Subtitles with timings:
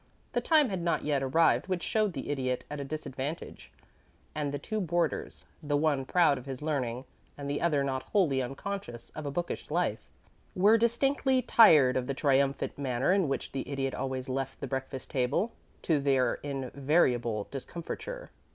[0.33, 3.71] The time had not yet arrived which showed the Idiot at a disadvantage;
[4.33, 7.05] and the two boarders, the one proud of his learning,
[7.37, 10.07] and the other not wholly unconscious of a bookish life,
[10.55, 15.11] were distinctly tired of the triumphant manner in which the Idiot always left the breakfast
[15.11, 15.51] table
[15.83, 18.31] to their invariable discomfiture.